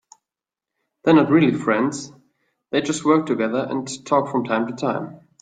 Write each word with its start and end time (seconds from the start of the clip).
They 1.03 1.11
are 1.11 1.13
not 1.13 1.29
really 1.29 1.53
friends, 1.53 2.11
they 2.71 2.81
just 2.81 3.05
work 3.05 3.27
together 3.27 3.67
and 3.69 3.87
talk 4.03 4.31
from 4.31 4.45
time 4.45 4.65
to 4.65 4.73
time. 4.73 5.27